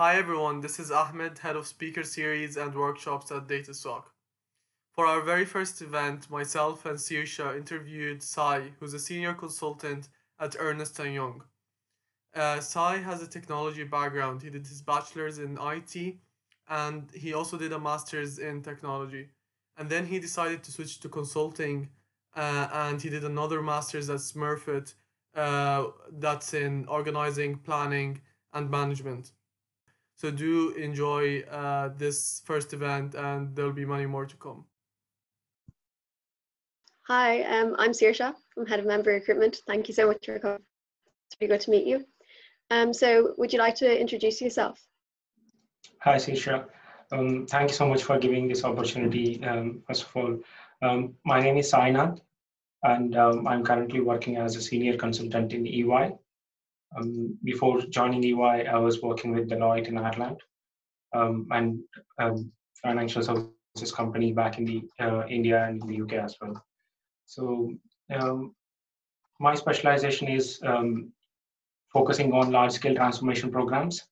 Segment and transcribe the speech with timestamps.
[0.00, 4.04] Hi everyone, this is Ahmed, head of speaker series and workshops at DataSoc.
[4.94, 10.08] For our very first event, myself and Sirsha interviewed Sai, who's a senior consultant
[10.38, 11.44] at Ernst & Young.
[12.34, 14.40] Uh, Sai has a technology background.
[14.40, 16.16] He did his bachelor's in IT
[16.70, 19.28] and he also did a master's in technology.
[19.76, 21.90] And then he decided to switch to consulting
[22.34, 24.94] uh, and he did another master's at Smurfit
[25.34, 28.22] uh, that's in organizing, planning,
[28.54, 29.32] and management.
[30.20, 34.66] So do enjoy uh, this first event, and there'll be many more to come.
[37.08, 38.34] Hi, um, I'm Sirsha.
[38.58, 39.62] I'm head of member recruitment.
[39.66, 40.58] Thank you so much for coming.
[41.26, 42.04] It's really good to meet you.
[42.70, 44.78] Um, so, would you like to introduce yourself?
[46.02, 46.66] Hi, Sirsha.
[47.12, 49.42] Um, thank you so much for giving this opportunity.
[49.42, 50.38] Um, first of all,
[50.82, 52.20] um, my name is Sainath,
[52.82, 56.12] and um, I'm currently working as a senior consultant in EY.
[56.96, 60.40] Um, before joining EY, I was working with Deloitte in Ireland
[61.14, 61.80] um, and
[62.18, 62.50] um,
[62.82, 66.64] financial services company back in the uh, India and the UK as well.
[67.26, 67.72] So
[68.12, 68.54] um,
[69.38, 71.12] my specialization is um,
[71.92, 74.04] focusing on large-scale transformation programs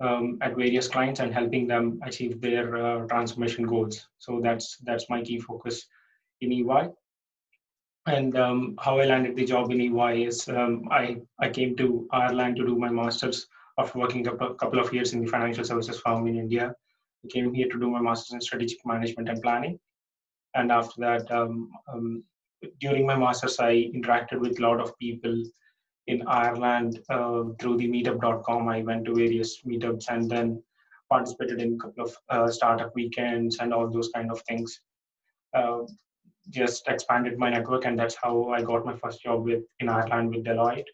[0.00, 4.06] um, at various clients and helping them achieve their uh, transformation goals.
[4.18, 5.86] So that's that's my key focus
[6.40, 6.88] in EY
[8.06, 12.08] and um, how I landed the job in EY is um, I, I came to
[12.10, 13.46] Ireland to do my master's
[13.78, 16.74] after working a couple of years in the financial services firm in India.
[17.24, 19.78] I came here to do my master's in strategic management and planning.
[20.54, 22.24] And after that, um, um
[22.80, 25.42] during my master's, I interacted with a lot of people
[26.06, 28.68] in Ireland uh, through the meetup.com.
[28.68, 30.62] I went to various meetups and then
[31.10, 34.80] participated in a couple of uh, startup weekends and all those kind of things.
[35.54, 35.82] Uh,
[36.50, 40.30] just expanded my network and that's how i got my first job with in ireland
[40.30, 40.90] with deloitte.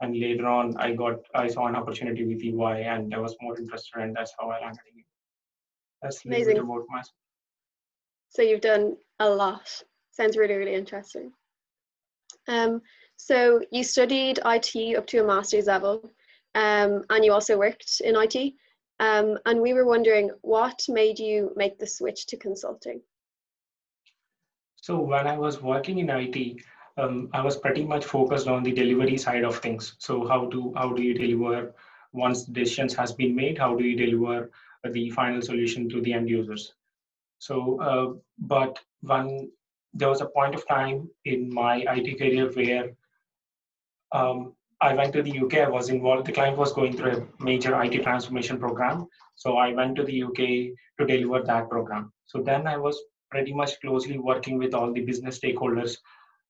[0.00, 3.58] And later on i got i saw an opportunity with ey and i was more
[3.58, 5.04] interested and that's how i landed in
[6.02, 6.58] that's amazing.
[6.58, 7.14] about myself
[8.30, 9.82] so you've done a lot.
[10.10, 11.32] Sounds really really interesting.
[12.46, 12.82] Um,
[13.16, 16.10] so you studied it up to a master's level
[16.54, 18.54] um, and you also worked in it
[19.00, 23.02] um, and we were wondering what made you make the switch to consulting
[24.80, 26.62] so when I was working in IT,
[26.96, 29.94] um, I was pretty much focused on the delivery side of things.
[29.98, 31.74] So how to how do you deliver
[32.12, 33.58] once decisions has been made?
[33.58, 34.50] How do you deliver
[34.84, 36.74] the final solution to the end users?
[37.38, 39.50] So, uh, but when
[39.94, 42.90] there was a point of time in my IT career where
[44.12, 45.54] um, I went to the UK.
[45.54, 46.26] I was involved.
[46.26, 49.06] The client was going through a major IT transformation program.
[49.34, 50.36] So I went to the UK
[50.98, 52.12] to deliver that program.
[52.26, 53.00] So then I was
[53.30, 55.96] pretty much closely working with all the business stakeholders.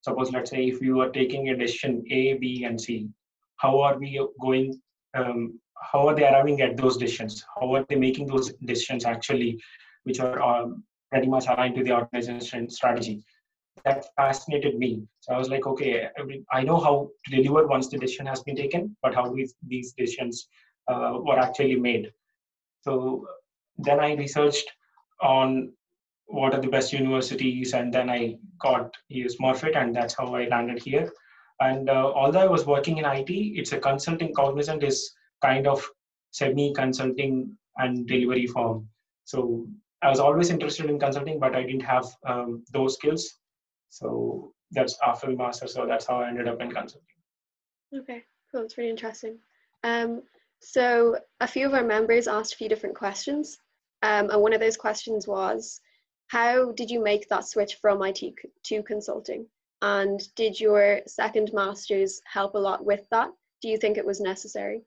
[0.00, 3.09] Suppose, let's say, if you are taking a decision A, B, and C,
[3.56, 4.81] how are we going?
[5.15, 7.44] Um, how are they arriving at those decisions?
[7.55, 9.61] How are they making those decisions actually,
[10.05, 13.25] which are um, pretty much aligned to the organization strategy?
[13.84, 15.03] That fascinated me.
[15.21, 16.09] So I was like, okay,
[16.53, 19.93] I know how to deliver once the decision has been taken, but how these these
[19.93, 20.49] decisions
[20.88, 22.12] uh, were actually made.
[22.83, 23.27] So
[23.78, 24.69] then I researched
[25.21, 25.72] on
[26.28, 30.47] what are the best universities and then i got here smurfit and that's how i
[30.47, 31.11] landed here.
[31.61, 35.11] And uh, although i was working in it it's a consulting cognizant is
[35.43, 35.84] kind of
[36.31, 38.88] semi consulting and delivery firm.
[39.25, 39.67] So
[40.03, 43.38] i was always interested in consulting but i didn't have um, those skills.
[43.88, 47.19] So that's after the master so that's how i ended up in consulting.
[48.00, 48.22] Okay
[48.53, 49.38] cool it's really interesting.
[49.83, 50.22] Um,
[50.61, 53.59] so a few of our members asked a few different questions.
[54.03, 55.81] Um, and one of those questions was
[56.28, 58.22] how did you make that switch from IT
[58.65, 59.47] to consulting?
[59.83, 63.31] And did your second master's help a lot with that?
[63.62, 64.83] Do you think it was necessary?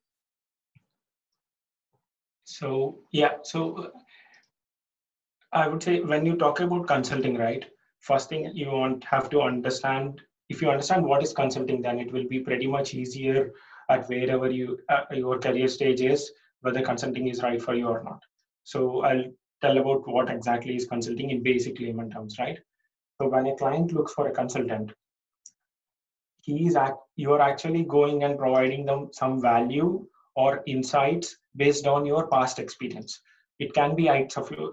[2.43, 3.91] So, yeah, so
[5.51, 7.65] I would say when you talk about consulting, right?
[7.99, 12.11] First thing you want have to understand if you understand what is consulting, then it
[12.11, 13.53] will be pretty much easier
[13.89, 16.31] at wherever you uh, your career stage is
[16.61, 18.21] whether consulting is right for you or not.
[18.63, 19.23] So I'll
[19.61, 22.59] tell about what exactly is consulting in basic layman terms, right?
[23.21, 24.91] So when a client looks for a consultant,
[26.41, 31.85] he is act, you are actually going and providing them some value or insights based
[31.85, 33.21] on your past experience.
[33.59, 34.09] It can be,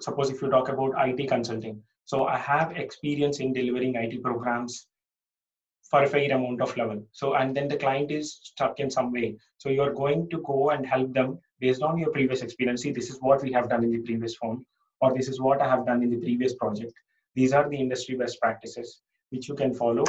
[0.00, 1.82] suppose if you talk about IT consulting.
[2.06, 4.87] So I have experience in delivering IT programs
[5.91, 7.02] for a fair amount of level.
[7.12, 9.37] So, and then the client is stuck in some way.
[9.58, 12.82] So you're going to go and help them based on your previous experience.
[12.82, 14.64] See, this is what we have done in the previous phone
[15.00, 16.92] or this is what I have done in the previous project.
[17.34, 19.00] These are the industry best practices
[19.30, 20.04] which you can follow,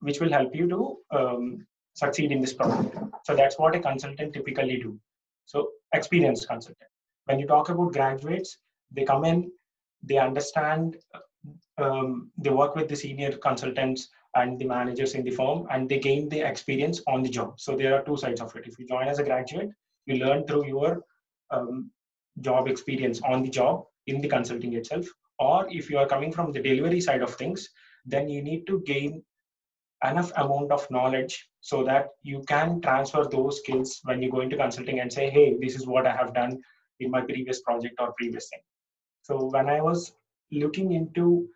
[0.00, 2.96] which will help you to um, succeed in this project.
[3.24, 4.98] So that's what a consultant typically do.
[5.46, 6.90] So experienced consultant.
[7.26, 8.58] When you talk about graduates,
[8.90, 9.50] they come in,
[10.02, 10.96] they understand,
[11.78, 15.98] um, they work with the senior consultants and the managers in the firm, and they
[15.98, 17.60] gain the experience on the job.
[17.60, 18.66] So there are two sides of it.
[18.66, 19.70] If you join as a graduate,
[20.06, 21.04] you learn through your
[21.50, 21.90] um,
[22.40, 25.06] job experience on the job in the consulting itself.
[25.38, 27.68] Or if you are coming from the delivery side of things,
[28.04, 29.22] then you need to gain
[30.04, 34.56] enough amount of knowledge so that you can transfer those skills when you go into
[34.56, 36.60] consulting and say hey this is what i have done
[37.00, 38.60] in my previous project or previous thing
[39.22, 40.12] so when i was
[40.50, 41.48] looking into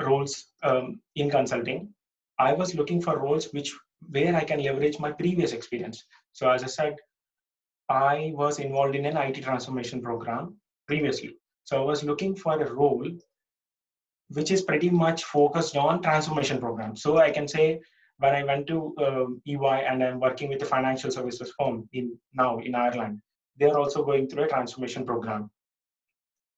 [0.00, 1.88] roles um, in consulting
[2.38, 3.74] i was looking for roles which
[4.10, 6.96] where i can leverage my previous experience so as i said
[7.90, 10.56] i was involved in an it transformation program
[10.86, 13.06] previously so i was looking for a role
[14.30, 17.02] which is pretty much focused on transformation programs.
[17.02, 17.80] So I can say
[18.18, 22.16] when I went to um, EY and I'm working with a financial services firm in
[22.34, 23.20] now in Ireland,
[23.58, 25.50] they're also going through a transformation program.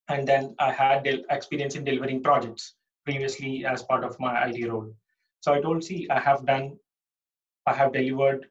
[0.07, 4.93] And then I had experience in delivering projects previously as part of my IT role.
[5.39, 6.77] So I told, see, I have done,
[7.65, 8.47] I have delivered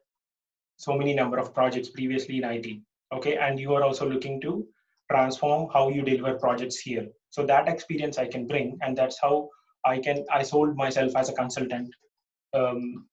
[0.77, 2.79] so many number of projects previously in IT.
[3.13, 4.67] Okay, and you are also looking to
[5.13, 7.07] transform how you deliver projects here.
[7.29, 9.49] So that experience i can bring and that's how
[9.85, 11.89] i can i sold myself as a consultant
[12.53, 13.05] um,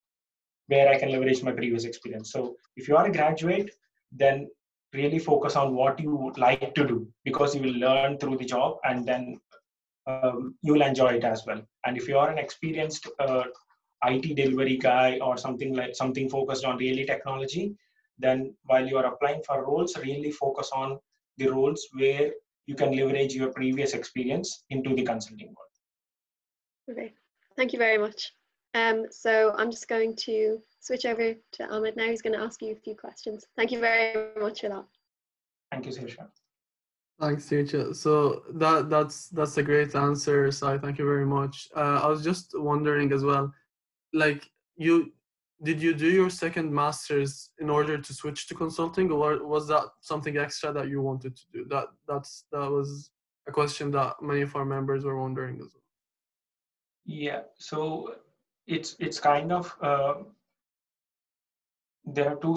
[0.73, 2.32] where i can leverage my previous experience.
[2.32, 3.70] So if you are a graduate
[4.12, 4.49] then
[4.93, 8.44] really focus on what you would like to do because you will learn through the
[8.44, 9.41] job and then
[10.06, 11.62] um, you will enjoy it as well.
[11.87, 13.44] And if you are an experienced uh,
[14.05, 17.76] IT delivery guy or something like something focused on really technology,
[18.19, 20.99] then while you are applying for roles, really focus on
[21.40, 22.31] the roles where
[22.66, 25.76] you can leverage your previous experience into the consulting world.
[26.90, 27.12] Okay,
[27.56, 28.32] thank you very much.
[28.75, 32.08] Um, so I'm just going to switch over to Ahmed now.
[32.08, 33.46] He's going to ask you a few questions.
[33.56, 34.84] Thank you very much for that.
[35.72, 36.28] Thank you, Sirsha.
[37.20, 37.94] Thanks, Sirsha.
[37.94, 40.78] So that that's that's a great answer, Sai.
[40.78, 41.69] Thank you very much.
[41.76, 43.52] Uh, I was just wondering as well,
[44.12, 45.12] like you
[45.62, 49.85] did you do your second master's in order to switch to consulting or was that
[50.01, 51.65] something extra that you wanted to do?
[51.69, 53.11] That that's that was
[53.47, 55.83] a question that many of our members were wondering as well.
[57.05, 58.15] Yeah so
[58.67, 60.15] it's it's kind of uh,
[62.05, 62.57] there are two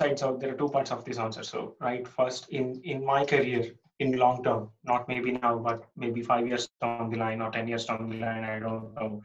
[0.00, 1.42] sides of there are two parts of this answer.
[1.42, 6.22] So right first in in my career in long term not maybe now but maybe
[6.22, 9.22] five years down the line or 10 years down the line i don't know.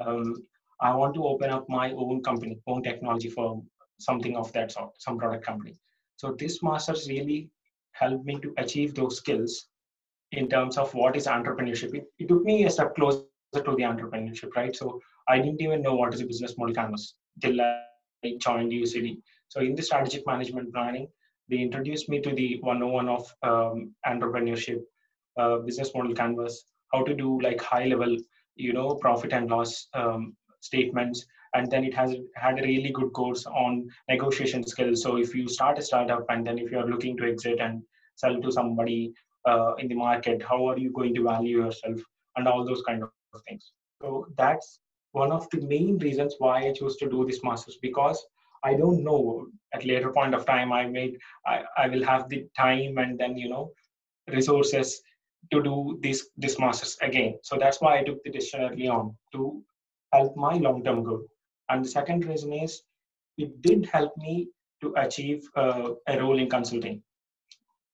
[0.00, 0.46] Um,
[0.80, 3.62] I want to open up my own company, own technology firm,
[3.98, 5.74] something of that sort, some product company.
[6.16, 7.50] So this master's really
[7.92, 9.66] helped me to achieve those skills
[10.32, 11.94] in terms of what is entrepreneurship.
[11.94, 13.24] It, it took me a step closer
[13.54, 14.74] to the entrepreneurship, right?
[14.74, 17.82] So I didn't even know what is a business model canvas till I
[18.38, 19.18] joined UCD.
[19.48, 21.08] So in the strategic management planning,
[21.48, 24.82] they introduced me to the 101 of um, entrepreneurship,
[25.36, 28.16] uh, business model canvas, how to do like high level,
[28.54, 31.24] you know, profit and loss um, statements
[31.54, 35.02] and then it has had a really good course on negotiation skills.
[35.02, 37.82] So if you start a startup and then if you are looking to exit and
[38.14, 39.12] sell to somebody
[39.48, 42.00] uh, in the market how are you going to value yourself?
[42.36, 43.10] And all those kind of
[43.48, 43.72] things.
[44.00, 44.80] So that's
[45.12, 48.24] one of the main reasons why i chose to do this masters because
[48.64, 51.16] i don't know at later point of time i made
[51.46, 53.72] I, I will have the time and then you know
[54.28, 55.02] resources
[55.52, 57.38] to do this this masters again.
[57.42, 59.62] So that's why i took the decision early on to
[60.12, 61.22] help my long term goal.
[61.68, 62.82] And the second reason is
[63.38, 64.48] it did help me
[64.82, 67.02] to achieve uh, a role in consulting.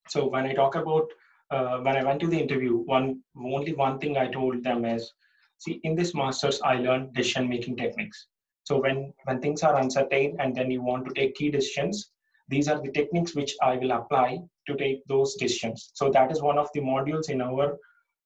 [0.09, 1.07] So when I talk about
[1.51, 5.13] uh, when I went to the interview, one only one thing I told them is,
[5.57, 8.27] see, in this masters I learned decision making techniques.
[8.63, 12.11] So when when things are uncertain and then you want to take key decisions,
[12.49, 15.91] these are the techniques which I will apply to take those decisions.
[15.93, 17.77] So that is one of the modules in our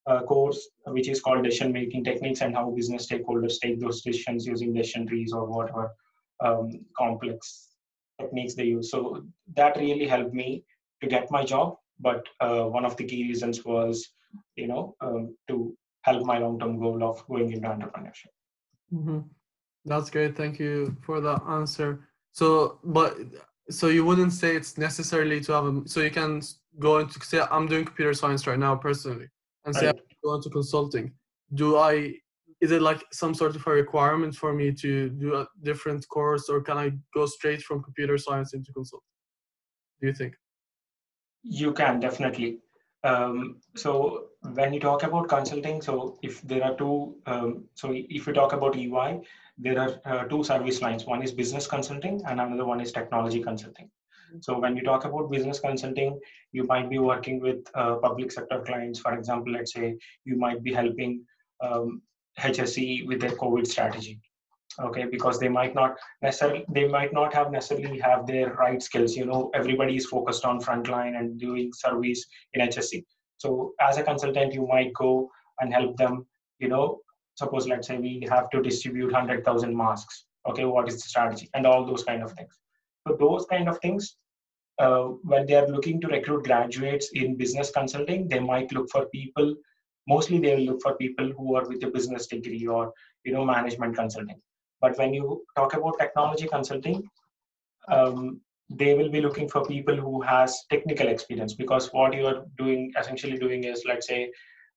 [0.07, 4.45] uh, course which is called decision making techniques and how business stakeholders take those decisions
[4.45, 5.91] using decision trees or whatever
[6.39, 7.69] um, complex
[8.19, 8.89] techniques they use.
[8.89, 9.23] So
[9.55, 10.63] that really helped me
[11.01, 14.09] to get my job but uh, one of the key reasons was
[14.55, 18.33] you know um, to help my long-term goal of going into entrepreneurship.
[18.91, 19.19] Mm-hmm.
[19.85, 20.35] that's great.
[20.35, 22.07] Thank you for that answer.
[22.31, 23.17] So but
[23.69, 26.41] so you wouldn't say it's necessarily to have a so you can
[26.79, 29.27] go into say i'm doing computer science right now personally
[29.65, 29.95] and say right.
[29.95, 31.13] I go into consulting,
[31.53, 32.15] do I
[32.61, 36.47] is it like some sort of a requirement for me to do a different course
[36.47, 39.07] or can I go straight from computer science into consulting?
[39.99, 40.35] Do you think?
[41.43, 42.59] You can definitely.
[43.03, 48.27] Um, so when you talk about consulting, so if there are two, um, so if
[48.27, 49.21] you talk about EY,
[49.57, 51.05] there are uh, two service lines.
[51.05, 53.89] One is business consulting and another one is technology consulting.
[54.39, 56.19] So when you talk about business consulting,
[56.51, 58.99] you might be working with uh, public sector clients.
[58.99, 61.25] For example, let's say you might be helping
[61.61, 62.01] um,
[62.39, 64.19] HSE with their COVID strategy.
[64.79, 69.17] Okay, because they might not necessarily they might not have necessarily have their right skills.
[69.17, 73.03] You know, everybody is focused on frontline and doing service in HSE.
[73.37, 76.25] So as a consultant, you might go and help them.
[76.59, 77.01] You know,
[77.35, 80.25] suppose let's say we have to distribute hundred thousand masks.
[80.47, 82.57] Okay, what is the strategy and all those kind of things.
[83.07, 84.15] So those kind of things
[84.79, 89.05] uh, when they are looking to recruit graduates in business consulting, they might look for
[89.07, 89.55] people
[90.07, 92.93] mostly they will look for people who are with a business degree or
[93.23, 94.39] you know management consulting.
[94.79, 97.03] But when you talk about technology consulting
[97.87, 102.45] um, they will be looking for people who has technical experience because what you are
[102.57, 104.31] doing essentially doing is let's say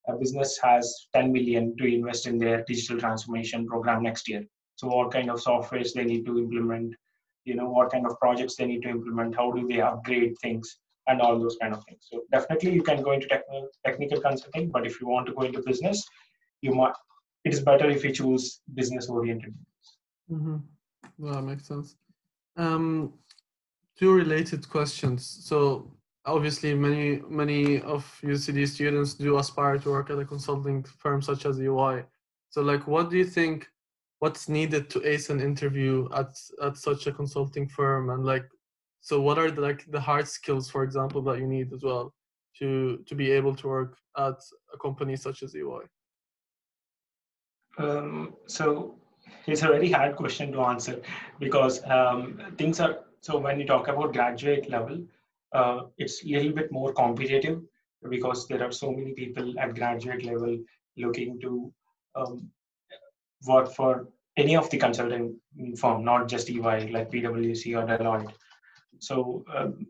[0.07, 4.43] a business has 10 million to invest in their digital transformation program next year.
[4.75, 6.93] So what kind of softwares they need to implement
[7.45, 10.77] you know what kind of projects they need to implement how do they upgrade things
[11.07, 12.07] and all those kind of things.
[12.11, 15.43] So definitely you can go into technical technical consulting, but if you want to go
[15.43, 16.03] into business,
[16.61, 16.93] you might
[17.43, 19.53] it is better if you choose business oriented.
[20.31, 20.57] Mm-hmm.
[21.19, 21.95] Well, that makes sense.
[22.57, 23.13] Um,
[23.97, 25.43] two related questions.
[25.43, 25.91] So
[26.25, 31.45] obviously many many of UCD students do aspire to work at a consulting firm such
[31.45, 32.03] as EY
[32.49, 33.67] So like what do you think
[34.19, 36.31] what's needed to ace an interview at
[36.61, 38.09] at such a consulting firm?
[38.09, 38.47] And like
[39.05, 42.13] so what are the, like the hard skills for example that you need as well
[42.57, 44.39] to to be able to work at
[44.73, 45.85] a company such as ey
[47.77, 48.95] um, so
[49.47, 50.95] it's a very hard question to answer
[51.39, 52.19] because um,
[52.57, 54.97] things are so when you talk about graduate level
[55.53, 57.61] uh, it's a little bit more competitive
[58.09, 60.57] because there are so many people at graduate level
[60.97, 61.71] looking to
[62.15, 62.49] um,
[63.47, 65.37] work for any of the consulting
[65.77, 68.33] firm, not just EY like PwC or Deloitte.
[68.99, 69.87] So um,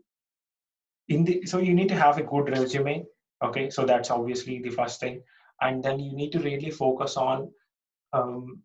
[1.08, 3.04] in the so you need to have a good resume
[3.42, 3.70] okay?
[3.70, 5.22] So that's obviously the first thing.
[5.60, 7.50] And then you need to really focus on
[8.12, 8.60] um,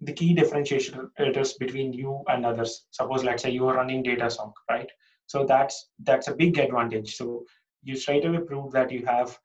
[0.00, 2.86] the key differentiators between you and others.
[2.90, 4.90] Suppose let's say you are running data datasoc right?
[5.26, 7.16] So that's that's a big advantage.
[7.16, 7.44] So
[7.82, 9.38] you straight away prove that you have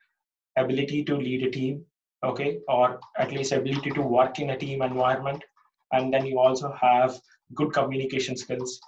[0.58, 1.86] ability to lead a team
[2.24, 5.44] okay or at least ability to work in a team environment.
[5.94, 7.20] And then you also have
[7.56, 8.80] good communication skills.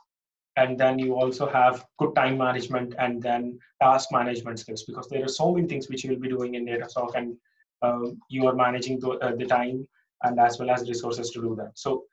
[0.56, 5.24] And then you also have good time management and then task management skills because there
[5.26, 7.36] are so many things which you will be doing in datasoc and
[7.82, 9.88] um, you are managing the, uh, the time
[10.22, 11.72] and as well as resources to do that.
[11.74, 12.04] So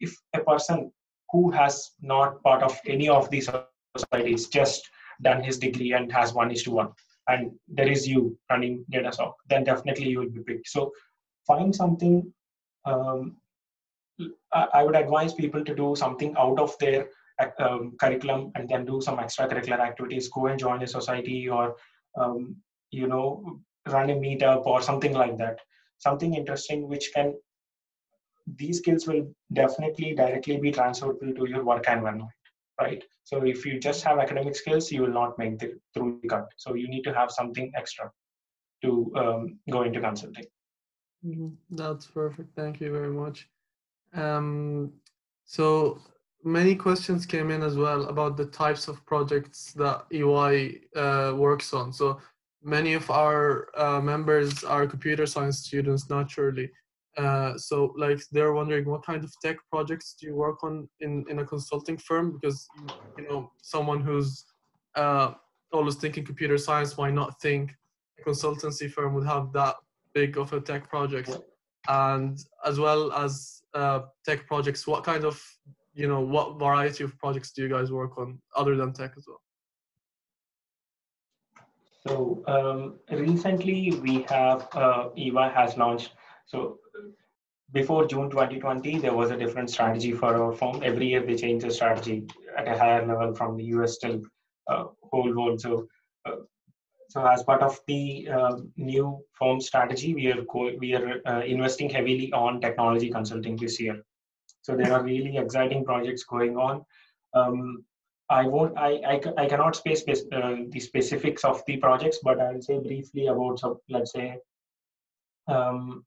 [0.00, 0.90] if a person
[1.30, 3.50] who has not part of any of these
[3.96, 4.88] societies just
[5.22, 6.92] done his degree and has one is to one
[7.28, 10.68] and there is you running data datasoc then definitely you will be picked.
[10.68, 10.92] So
[11.46, 12.32] find something
[12.84, 13.36] um,
[14.52, 17.08] I would advise people to do something out of their
[17.60, 20.28] um, curriculum and then do some extracurricular activities.
[20.28, 21.76] Go and join a society or
[22.16, 22.56] um,
[22.90, 25.60] you know run a meetup or something like that.
[25.98, 27.34] Something interesting which can
[28.56, 32.30] these skills will definitely directly be transferable to your work environment
[32.80, 36.28] right so if you just have academic skills you will not make the through the
[36.28, 38.10] cut so you need to have something extra
[38.82, 40.44] to um, go into consulting
[41.24, 41.48] mm-hmm.
[41.70, 43.48] that's perfect thank you very much
[44.14, 44.92] um,
[45.44, 46.00] so
[46.44, 51.72] many questions came in as well about the types of projects that EY uh, works
[51.72, 51.92] on.
[51.92, 52.20] So
[52.62, 56.70] many of our uh, members are computer science students naturally.
[57.18, 61.24] Uh, so like they're wondering what kind of tech projects do you work on in,
[61.28, 62.32] in a consulting firm?
[62.32, 62.68] Because
[63.16, 64.44] you know someone who's
[64.94, 65.32] uh,
[65.72, 67.74] always thinking computer science might not think
[68.20, 69.74] a consultancy firm would have that
[70.14, 71.36] big of a tech project.
[71.88, 75.42] And as well as uh, tech projects, what kind of
[75.98, 79.24] you know what variety of projects do you guys work on other than tech as
[79.26, 79.42] well
[82.06, 86.12] so um, recently we have uh, ey has launched
[86.46, 86.78] so
[87.72, 91.62] before june 2020 there was a different strategy for our firm every year they change
[91.62, 94.22] the strategy at a higher level from the us till
[94.68, 95.86] uh, whole world so
[96.26, 96.36] uh,
[97.10, 101.40] so as part of the uh, new firm strategy we are co- we are uh,
[101.40, 104.02] investing heavily on technology consulting this year
[104.68, 106.84] so there are really exciting projects going on.
[107.32, 107.84] Um,
[108.28, 108.76] I won't.
[108.76, 113.28] I, I, I cannot space uh, the specifics of the projects, but I'll say briefly
[113.28, 113.60] about.
[113.60, 114.36] So let's say,
[115.46, 116.04] um,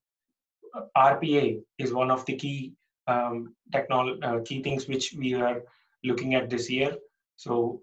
[0.96, 2.74] RPA is one of the key
[3.08, 5.64] um, technol- uh, key things which we are
[6.04, 6.96] looking at this year.
[7.38, 7.82] So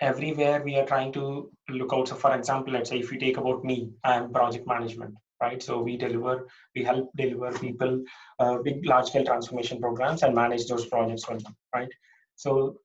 [0.00, 2.08] everywhere we are trying to look out.
[2.08, 5.62] So for example, let's say if you take about me, I am project management right?
[5.62, 8.02] So we deliver, we help deliver people
[8.38, 11.88] uh, big large scale transformation programs and manage those projects for them, right?
[12.36, 12.76] So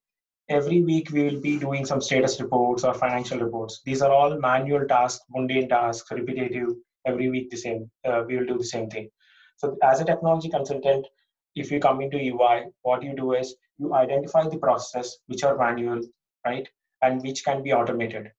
[0.50, 3.82] every week we will be doing some status reports or financial reports.
[3.86, 6.70] These are all manual tasks, mundane tasks, repetitive.
[7.08, 7.90] Every week the same.
[8.06, 9.10] Uh, we will do the same thing.
[9.58, 11.08] So as a technology consultant,
[11.56, 15.58] if you come into EY what you do is you identify the process which are
[15.58, 16.02] manual,
[16.46, 16.68] right,
[17.02, 18.32] and which can be automated,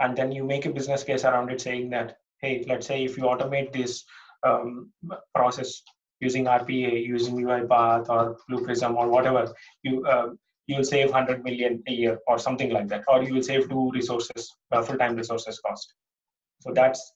[0.00, 3.16] and then you make a business case around it, saying that hey, let's say if
[3.16, 4.04] you automate this
[4.42, 4.90] um,
[5.34, 5.82] process
[6.20, 9.52] using RPA, using UiPath or Blue Prism or whatever,
[9.82, 10.28] you uh,
[10.66, 13.68] you will save 100 million a year or something like that, or you will save
[13.68, 15.94] two resources, uh, full-time resources cost.
[16.60, 17.12] So that's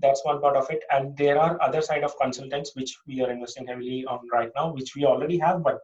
[0.00, 0.82] that's one part of it.
[0.90, 4.72] And there are other side of consultants which we are investing heavily on right now,
[4.72, 5.78] which we already have, but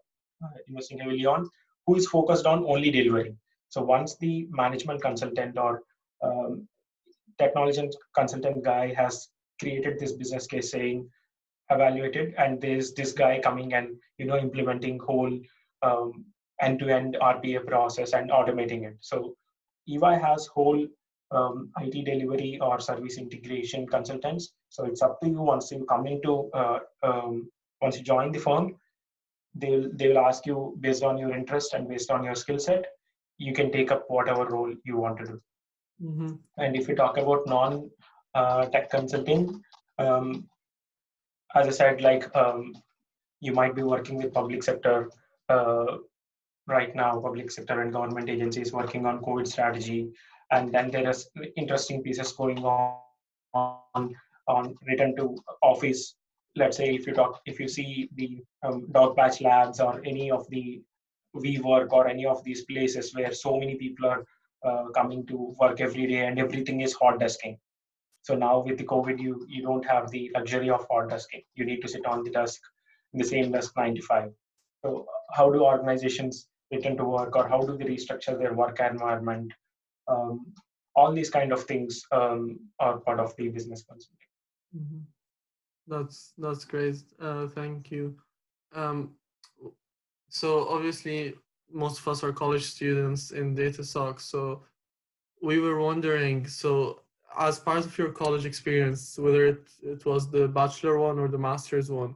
[0.45, 1.49] uh, investing heavily on,
[1.87, 3.35] who is focused on only delivery.
[3.69, 5.83] So once the management consultant or
[6.23, 6.69] um,
[7.39, 9.29] technology consultant guy has
[9.61, 11.09] created this business case saying
[11.71, 15.41] evaluated and there's this guy coming and you know implementing whole
[15.83, 16.25] um,
[16.61, 18.97] end-to-end RPA process and automating it.
[19.01, 19.35] So
[19.89, 20.87] EY has whole
[21.35, 24.53] um, IT delivery or service integration consultants.
[24.69, 27.50] So it's up to you once you come into uh, um,
[27.81, 28.76] once you join the firm,
[29.55, 32.87] they'll they will ask you based on your interest and based on your skill set,
[33.38, 35.41] you can take up whatever role you want to do.
[36.03, 36.33] Mm-hmm.
[36.59, 37.91] And if you talk about non
[38.35, 39.62] uh, tech consulting,
[39.99, 40.49] um,
[41.55, 42.75] as I said, like um,
[43.41, 45.11] you might be working with public sector
[45.49, 45.99] uh,
[46.67, 50.11] right now, public sector and government agencies working on COVID strategy,
[50.51, 52.99] and then there is interesting pieces going on
[53.55, 54.15] on,
[54.49, 56.17] on return to office.
[56.57, 60.49] Let's say if you talk, if you see the um, Dogpatch Labs or any of
[60.51, 60.83] the
[61.37, 64.25] WeWork or any of these places where so many people are
[64.65, 67.59] uh, coming to work every day and everything is hot desking.
[68.23, 71.45] So now with the COVID, you you don't have the luxury of hot desking.
[71.55, 72.61] You need to sit on the desk,
[73.13, 74.31] the same desk 95.
[74.85, 79.53] So how do organizations return to work or how do they restructure their work environment?
[80.09, 80.47] Um,
[80.97, 84.31] all these kind of things um, are part of the business consulting.
[84.77, 85.01] Mm-hmm.
[85.87, 86.97] That's that's great.
[87.21, 88.17] Uh, thank you.
[88.75, 89.11] Um,
[90.29, 91.35] so obviously
[91.73, 94.21] most of us are college students in DataSoc.
[94.21, 94.62] So
[95.43, 97.03] we were wondering, so
[97.38, 101.38] as part of your college experience, whether it, it was the bachelor one or the
[101.38, 102.14] master's one,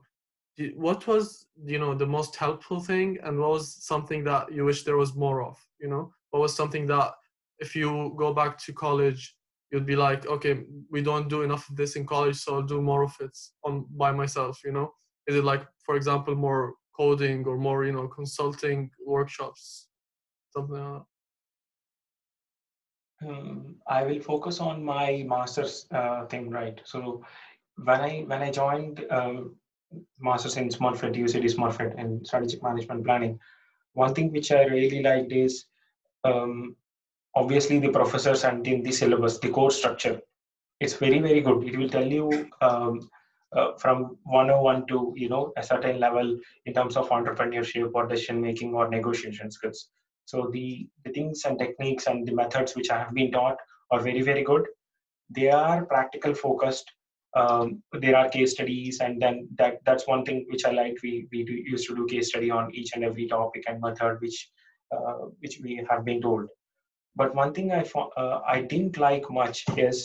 [0.75, 4.83] what was you know the most helpful thing and what was something that you wish
[4.83, 7.13] there was more of you know what was something that
[7.61, 9.35] if you go back to college
[9.71, 12.81] you'd be like okay we don't do enough of this in college so i'll do
[12.81, 14.93] more of it on by myself you know?
[15.29, 19.89] Is it like for example more coding or more you know consulting workshops?
[20.51, 21.05] Something like that.
[23.29, 26.81] Um, i will focus on my master's uh, thing right?
[26.85, 27.25] So
[27.85, 29.55] when i when i joined um,
[30.19, 33.39] master's in smurfit ucd smurfit in strategic management planning
[33.93, 35.65] one thing which i really liked is
[36.25, 36.77] um,
[37.41, 40.21] obviously the professors and in the syllabus the core structure
[40.81, 41.65] is very very good.
[41.69, 43.09] It will tell you um,
[43.57, 48.41] uh, from 101 to you know a certain level in terms of entrepreneurship or decision
[48.41, 49.89] making or negotiation skills.
[50.27, 53.57] So the, the things and techniques and the methods which i have been taught
[53.91, 54.67] are very very good.
[55.31, 56.91] They are practical focused
[57.37, 60.97] um, there are case studies and then that that's one thing which i like.
[61.03, 64.21] We we do, used to do case study on each and every topic and method
[64.21, 64.39] which
[64.95, 66.49] uh, which we have been told
[67.21, 67.83] but one thing i
[68.23, 69.99] uh, i didn't like much is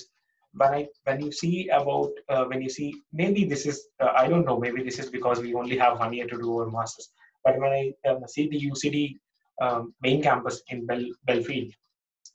[0.56, 4.28] when I when you see about uh, when you see maybe this is uh, I
[4.28, 7.10] don't know maybe this is because we only have one year to do our masters.
[7.44, 9.18] But when I um, see the UCD
[9.62, 11.72] um, main campus in Bell, Belfield,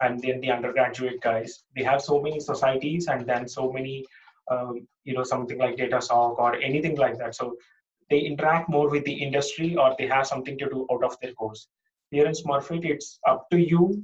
[0.01, 4.05] and then the undergraduate guys, they have so many societies and then so many
[4.51, 7.35] um, you know something like DataSoc or anything like that.
[7.35, 7.57] So
[8.11, 11.33] they interact more with the industry or they have something to do out of their
[11.33, 11.69] course.
[12.11, 14.03] Here in Smurfit, it's up to you.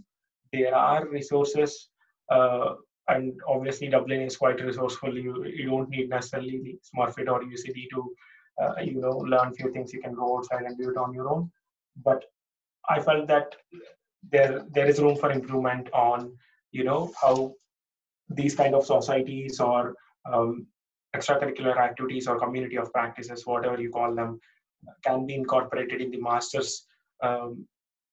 [0.55, 1.89] There are resources
[2.31, 2.75] uh,
[3.09, 5.17] and obviously Dublin is quite resourceful.
[5.17, 8.15] You you don't need necessarily the Smurfit or UCD to
[8.63, 9.93] uh, you know learn few things.
[9.93, 11.51] You can go outside and do it on your own.
[12.03, 12.25] But
[12.89, 13.57] I felt that
[14.31, 16.33] there there is room for improvement on
[16.73, 17.55] you know how
[18.29, 19.95] these kind of societies or
[20.33, 20.67] um,
[21.15, 24.41] extracurricular activities or community of practices, whatever you call them,
[25.05, 26.87] can be incorporated in the master's
[27.23, 27.67] um,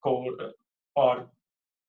[0.04, 0.52] code
[0.96, 1.26] or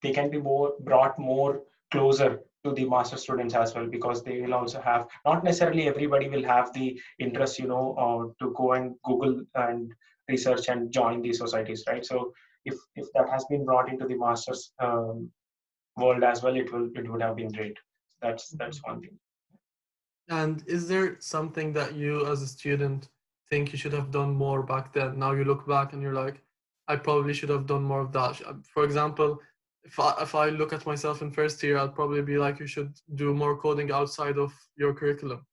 [0.03, 1.61] they can be more brought more
[1.91, 6.29] closer to the master students as well because they will also have not necessarily everybody
[6.29, 9.93] will have the interest you know uh, to go and google and
[10.29, 12.05] research and join these societies right?
[12.05, 12.33] So
[12.65, 15.29] if if that has been brought into the masters um,
[15.97, 17.77] world as well it will it would have been great.
[18.21, 19.17] That's that's one thing.
[20.29, 23.09] And is there something that you as a student
[23.49, 25.19] think you should have done more back then?
[25.19, 26.41] Now you look back and you're like
[26.87, 28.41] I probably should have done more of that.
[28.73, 29.39] For example,
[29.85, 32.67] if I, if I look at myself in first year, I'd probably be like, you
[32.67, 35.45] should do more coding outside of your curriculum.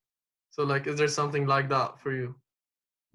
[0.50, 2.34] So like, is there something like that for you?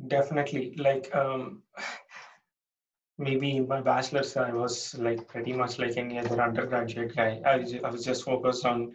[0.08, 0.76] Definitely.
[0.78, 1.64] Like, um,
[3.18, 7.42] maybe in my bachelor's, I was like pretty much like any other undergraduate guy.
[7.46, 8.94] I, I was just focused on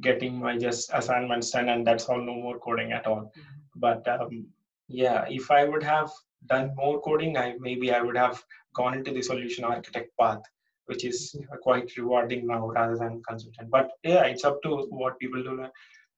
[0.00, 2.20] getting my just assignments done, and that's all.
[2.20, 3.32] No more coding at all.
[3.38, 3.40] Mm-hmm.
[3.76, 4.46] But um,
[4.88, 6.10] yeah, if I would have
[6.46, 8.42] done more coding, I maybe I would have
[8.74, 10.42] gone into the solution architect path
[10.86, 13.70] which is quite rewarding now rather than consultant.
[13.70, 15.66] But yeah, it's up to what people do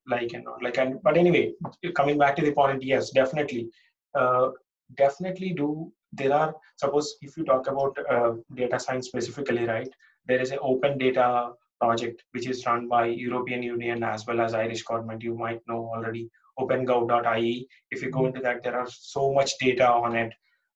[0.07, 0.79] like and not like.
[0.79, 1.53] And but anyway,
[1.95, 3.69] coming back to the point, yes, definitely,
[4.15, 4.51] uh,
[4.97, 5.93] definitely do.
[6.13, 9.89] There are suppose if you talk about uh, data science specifically, right?
[10.27, 14.55] There is an open data project which is run by European Union as well as
[14.55, 15.23] Irish government.
[15.23, 17.69] You might know already opengov.ie.
[17.91, 20.33] If you go into that, there are so much data on it.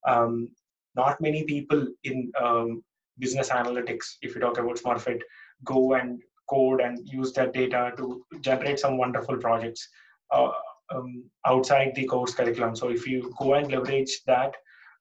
[0.07, 0.49] Um,
[0.97, 2.83] not many people in um,
[3.19, 5.21] business analytics, if you talk about Smurfit,
[5.65, 9.89] go and code and use that data to generate some wonderful projects
[10.31, 10.51] uh,
[10.95, 12.75] um, outside the course curriculum.
[12.75, 14.55] So if you go and leverage that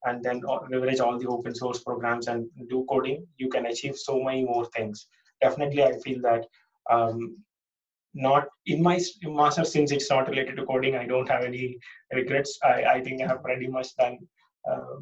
[0.04, 4.22] and then leverage all the open source programs and do coding, you can achieve so
[4.22, 5.08] many more things.
[5.42, 6.46] Definitely, I feel that
[6.90, 7.38] um,
[8.14, 11.78] not in my master since it's not related to coding, I don't have any
[12.14, 12.58] regrets.
[12.64, 14.18] I, I think I have pretty much done
[14.70, 14.98] uh,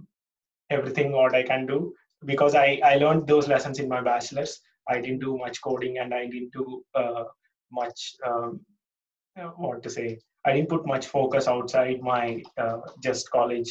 [0.69, 1.93] everything what I can do
[2.26, 4.60] because I, I learned those lessons in my bachelor's.
[4.88, 7.24] I didn't do much coding and I didn't do uh,
[7.72, 8.62] much, um,
[9.58, 13.70] what to say, I didn't put much focus outside my uh, just college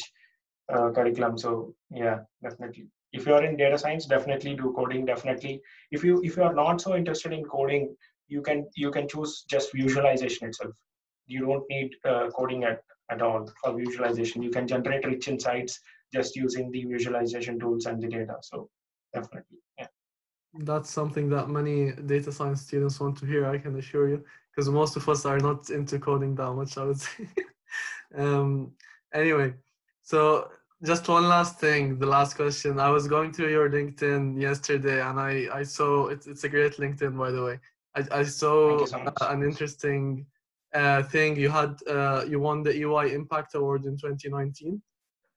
[0.71, 1.37] uh, curriculum.
[1.37, 2.87] So yeah, definitely.
[3.13, 5.05] If you are in data science, definitely do coding.
[5.05, 5.61] Definitely.
[5.91, 7.95] If you if you are not so interested in coding,
[8.27, 10.75] you can you can choose just visualization itself.
[11.27, 14.43] You don't need uh, coding at, at all for visualization.
[14.43, 15.79] You can generate rich insights
[16.13, 18.35] just using the visualization tools and the data.
[18.41, 18.69] So
[19.13, 19.87] definitely, yeah.
[20.59, 24.69] That's something that many data science students want to hear, I can assure you, because
[24.69, 27.27] most of us are not into coding that much, I would say.
[28.15, 28.71] um,
[29.13, 29.53] anyway,
[30.01, 30.49] so
[30.83, 32.79] just one last thing, the last question.
[32.79, 36.73] I was going through your LinkedIn yesterday and I, I saw, it's, it's a great
[36.73, 37.59] LinkedIn, by the way.
[37.95, 40.25] I, I saw so an interesting
[40.73, 41.37] uh, thing.
[41.37, 44.81] You had, uh, you won the EY Impact Award in 2019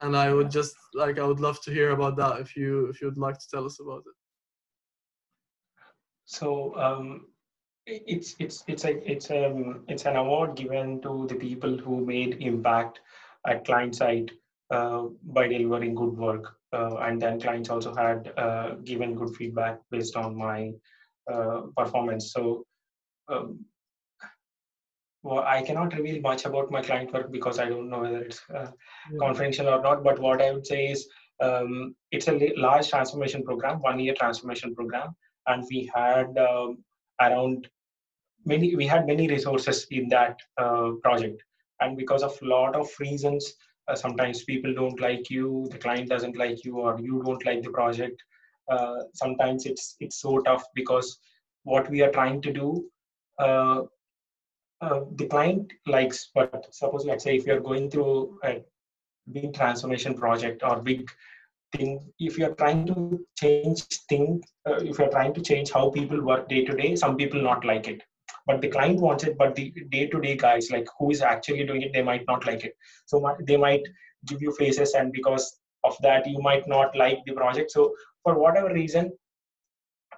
[0.00, 3.00] and I would just like I would love to hear about that if you if
[3.00, 4.14] you'd like to tell us about it.
[6.24, 7.26] So um,
[7.86, 12.36] it's it's it's a it's um it's an award given to the people who made
[12.40, 13.00] impact
[13.46, 14.30] at client side
[14.70, 19.80] uh, by delivering good work, uh, and then clients also had uh, given good feedback
[19.90, 20.72] based on my
[21.32, 22.32] uh, performance.
[22.32, 22.64] So
[23.28, 23.64] um,
[25.22, 28.40] well, I cannot reveal much about my client work because I don't know whether it's
[28.54, 28.70] uh,
[29.10, 29.18] yeah.
[29.18, 30.04] confidential or not.
[30.04, 31.08] But what I would say is
[31.40, 35.14] um, it's a large transformation program, one year transformation program,
[35.46, 36.78] and we had um,
[37.20, 37.68] around
[38.44, 41.42] many we had many resources in that uh, project.
[41.80, 43.54] And because of a lot of reasons,
[43.88, 47.62] uh, sometimes people don't like you, the client doesn't like you, or you don't like
[47.62, 48.22] the project.
[48.70, 51.18] Uh, sometimes it's it's so tough because
[51.64, 52.84] what we are trying to do
[54.80, 58.62] uh, the client likes, but suppose let's say if you're going through a
[59.32, 61.10] big transformation project or big
[61.76, 66.20] thing, if you're trying to change thing, uh, if you're trying to change how people
[66.22, 68.02] work day to day, some people not like it.
[68.46, 71.92] But the client wants it, but the day-to-day guys, like who is actually doing it,
[71.92, 72.72] they might not like it.
[73.04, 73.82] So they might
[74.26, 77.70] give you faces, and because of that, you might not like the project.
[77.72, 79.12] So for whatever reason,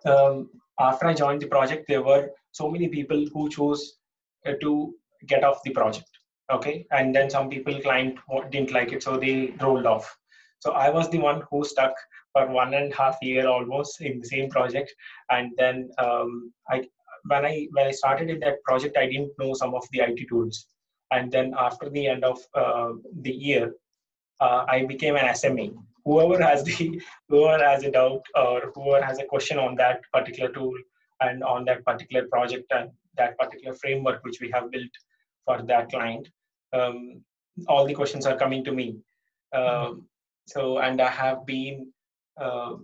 [0.06, 3.98] um, after I joined the project, there were so many people who chose
[4.60, 4.94] to
[5.26, 6.10] get off the project
[6.50, 6.86] okay?
[6.90, 8.18] And then some people client
[8.50, 10.16] didn't like it so they rolled off.
[10.60, 11.94] So i was the one who stuck
[12.32, 14.94] for one and a half year almost in the same project.
[15.30, 16.84] And then um, i
[17.24, 20.28] when i when i started in that project i didn't know some of the it
[20.28, 20.66] tools.
[21.12, 23.72] And then after the end of uh, the year
[24.40, 25.66] uh, i became an sme
[26.04, 26.76] whoever has the
[27.28, 30.72] whoever has a doubt or whoever has a question on that particular tool
[31.20, 34.90] and on that particular project and that particular framework which we have built
[35.44, 36.28] for that client.
[36.72, 37.22] Um,
[37.68, 38.98] all the questions are coming to me.
[39.52, 40.06] Um,
[40.46, 41.92] so, and I have been
[42.40, 42.76] uh,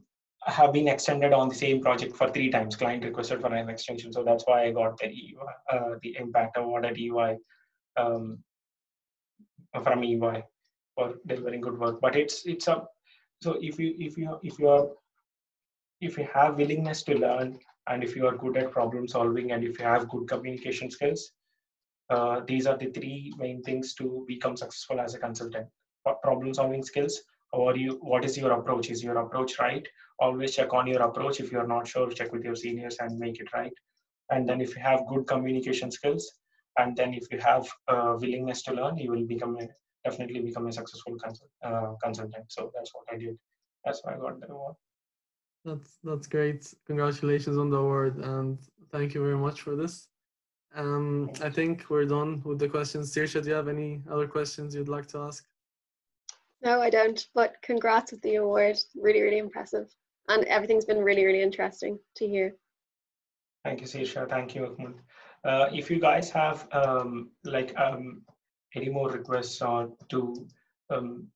[0.46, 2.76] have been extended on the same project for three times.
[2.76, 5.36] Client requested for an extension, so that's why I got the
[5.72, 7.36] uh, the impact award at EY
[7.96, 8.38] um,
[9.82, 10.44] from EY
[10.94, 12.00] for delivering good work.
[12.00, 12.84] But it's it's a
[13.42, 14.88] so if you if you if you are
[16.00, 17.58] if you have willingness to learn
[17.88, 21.33] and if you are good at problem solving and if you have good communication skills
[22.11, 25.66] uh, these are the three main things to become successful as a consultant.
[26.22, 27.20] Problem solving skills
[27.53, 28.90] or you what is your approach?
[28.90, 29.87] Is your approach right?
[30.20, 31.40] Always check on your approach.
[31.40, 33.72] If you're not sure check with your seniors and make it right.
[34.31, 36.31] And then if you have good communication skills
[36.79, 39.66] and then if you have uh, willingness to learn you will become a,
[40.09, 41.16] definitely become a successful
[41.64, 42.44] uh, consultant.
[42.49, 43.37] So that's what i did.
[43.85, 44.40] That's why i got.
[44.40, 44.77] the award
[45.66, 48.59] that's that's great congratulations on the award and
[48.92, 50.09] thank you very much for this
[50.76, 53.12] um, I think we're done with the questions.
[53.12, 55.44] Sirsha, do you have any other questions you'd like to ask?
[56.62, 57.26] No, I don't.
[57.35, 58.76] But congrats with the award.
[58.94, 59.88] Really, really impressive.
[60.29, 62.57] And everything's been really, really interesting to hear.
[63.64, 64.29] Thank you, Sirsha.
[64.29, 64.96] Thank you, Ahmed.
[65.44, 68.22] Uh, if you guys have um, like um,
[68.74, 70.46] any more requests or to
[70.90, 71.29] um,